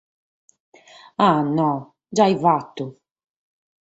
A 1.27 1.29
no, 1.59 1.71
giai 2.15 2.35
fatu! 2.43 2.85